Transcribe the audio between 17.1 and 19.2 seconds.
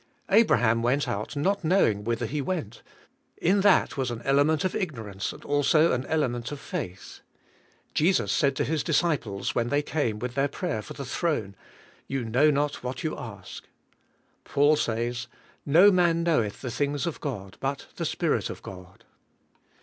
God but the Spirit of God."